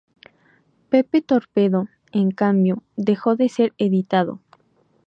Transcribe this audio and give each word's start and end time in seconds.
Pepe 0.89 1.21
Torpedo, 1.21 1.87
en 2.11 2.31
cambio, 2.31 2.81
dejó 2.97 3.35
de 3.35 3.49
ser 3.49 3.73
editado. 3.77 4.41